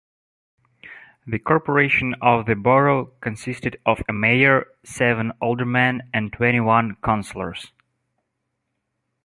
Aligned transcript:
The 1.27 1.37
corporation 1.37 2.15
of 2.23 2.47
the 2.47 2.55
borough 2.55 3.11
consisted 3.21 3.79
of 3.85 4.01
a 4.09 4.13
mayor, 4.13 4.65
seven 4.83 5.31
aldermen 5.39 6.09
and 6.11 6.33
twenty-one 6.33 6.95
councillors. 7.05 7.71